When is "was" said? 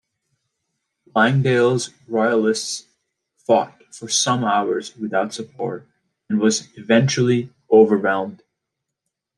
6.39-6.75